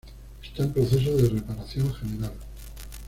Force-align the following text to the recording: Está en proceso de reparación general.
Está 0.41 0.63
en 0.63 0.73
proceso 0.73 1.15
de 1.15 1.29
reparación 1.29 1.93
general. 1.93 2.33